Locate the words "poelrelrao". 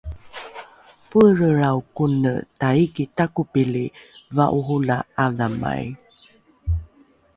1.09-1.75